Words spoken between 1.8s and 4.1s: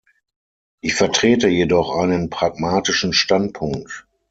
einen pragmatischen Standpunkt.